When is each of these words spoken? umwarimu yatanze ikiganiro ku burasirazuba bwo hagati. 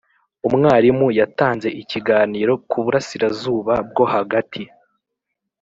umwarimu 0.47 1.07
yatanze 1.19 1.67
ikiganiro 1.81 2.53
ku 2.69 2.77
burasirazuba 2.83 3.73
bwo 3.89 4.03
hagati. 4.13 4.61